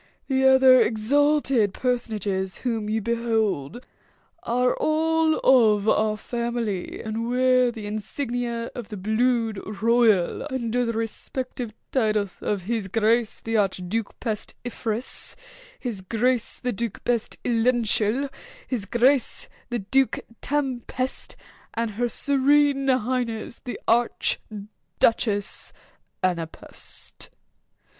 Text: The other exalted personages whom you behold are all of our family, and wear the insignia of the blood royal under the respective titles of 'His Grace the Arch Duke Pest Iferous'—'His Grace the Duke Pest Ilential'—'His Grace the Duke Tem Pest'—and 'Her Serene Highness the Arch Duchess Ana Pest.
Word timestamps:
The 0.27 0.45
other 0.45 0.81
exalted 0.81 1.75
personages 1.75 2.57
whom 2.65 2.89
you 2.89 3.01
behold 3.01 3.85
are 4.41 4.73
all 4.77 5.35
of 5.43 5.87
our 5.87 6.17
family, 6.17 6.99
and 7.03 7.29
wear 7.29 7.69
the 7.71 7.85
insignia 7.85 8.71
of 8.73 8.89
the 8.89 8.97
blood 8.97 9.59
royal 9.83 10.47
under 10.49 10.85
the 10.85 10.93
respective 10.93 11.71
titles 11.91 12.39
of 12.41 12.63
'His 12.63 12.87
Grace 12.87 13.39
the 13.41 13.57
Arch 13.57 13.79
Duke 13.87 14.19
Pest 14.19 14.55
Iferous'—'His 14.65 16.01
Grace 16.01 16.57
the 16.57 16.73
Duke 16.73 17.03
Pest 17.05 17.37
Ilential'—'His 17.45 18.85
Grace 18.85 19.49
the 19.69 19.77
Duke 19.77 20.21
Tem 20.41 20.79
Pest'—and 20.87 21.91
'Her 21.91 22.09
Serene 22.09 22.87
Highness 22.87 23.59
the 23.59 23.79
Arch 23.87 24.39
Duchess 24.97 25.73
Ana 26.23 26.47
Pest. 26.47 27.29